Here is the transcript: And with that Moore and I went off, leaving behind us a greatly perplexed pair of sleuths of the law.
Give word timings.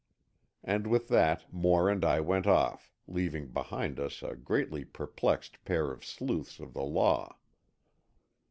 And 0.63 0.87
with 0.87 1.09
that 1.09 1.45
Moore 1.53 1.87
and 1.87 2.03
I 2.03 2.21
went 2.21 2.47
off, 2.47 2.91
leaving 3.07 3.49
behind 3.49 3.99
us 3.99 4.23
a 4.23 4.35
greatly 4.35 4.83
perplexed 4.83 5.63
pair 5.63 5.91
of 5.91 6.03
sleuths 6.03 6.59
of 6.59 6.73
the 6.73 6.81
law. 6.81 7.37